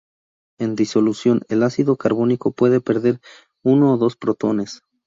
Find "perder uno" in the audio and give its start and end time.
2.81-3.93